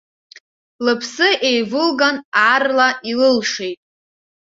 [0.85, 2.15] Лыԥсы еивылган,
[2.45, 3.79] аарла илылшеит.